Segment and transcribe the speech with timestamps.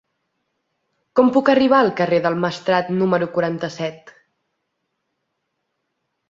[1.19, 4.15] Com puc arribar al carrer del Maestrat número quaranta-set?